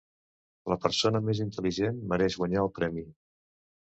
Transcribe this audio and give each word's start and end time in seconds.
La 0.71 0.77
persona 0.85 1.19
més 1.27 1.41
intel·ligent 1.45 1.99
mereix 2.13 2.39
guanyar 2.39 2.63
el 2.65 2.73
premi. 2.79 3.05